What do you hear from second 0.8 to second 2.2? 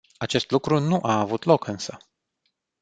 a avut loc însă.